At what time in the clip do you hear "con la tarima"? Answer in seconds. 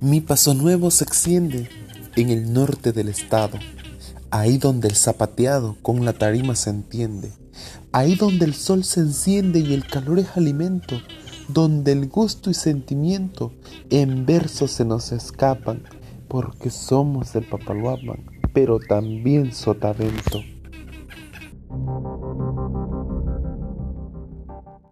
5.80-6.54